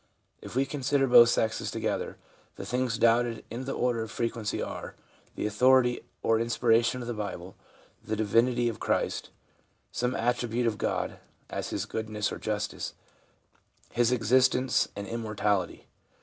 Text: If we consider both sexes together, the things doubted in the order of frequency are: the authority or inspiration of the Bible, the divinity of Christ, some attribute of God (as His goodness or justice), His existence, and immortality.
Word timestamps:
If 0.41 0.55
we 0.55 0.65
consider 0.65 1.05
both 1.05 1.29
sexes 1.29 1.69
together, 1.69 2.17
the 2.55 2.65
things 2.65 2.97
doubted 2.97 3.45
in 3.51 3.65
the 3.65 3.73
order 3.75 4.01
of 4.01 4.09
frequency 4.09 4.59
are: 4.59 4.95
the 5.35 5.45
authority 5.45 5.99
or 6.23 6.39
inspiration 6.39 7.03
of 7.03 7.07
the 7.07 7.13
Bible, 7.13 7.55
the 8.03 8.15
divinity 8.15 8.67
of 8.67 8.79
Christ, 8.79 9.29
some 9.91 10.15
attribute 10.15 10.65
of 10.65 10.79
God 10.79 11.19
(as 11.51 11.69
His 11.69 11.85
goodness 11.85 12.31
or 12.31 12.39
justice), 12.39 12.95
His 13.91 14.11
existence, 14.11 14.87
and 14.95 15.05
immortality. 15.05 15.85